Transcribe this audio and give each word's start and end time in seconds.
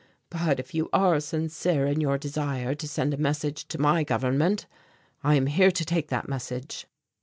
But 0.31 0.59
if 0.59 0.73
you 0.73 0.89
are 0.91 1.19
sincere 1.19 1.85
in 1.85 2.01
your 2.01 2.17
desire 2.17 2.73
to 2.73 2.87
send 2.87 3.13
a 3.13 3.17
message 3.17 3.67
to 3.67 3.77
my 3.79 4.03
Government, 4.03 4.65
I 5.23 5.35
am 5.35 5.45
here 5.45 5.69
to 5.69 5.85
take 5.85 6.07
that 6.07 6.27
message." 6.27 6.87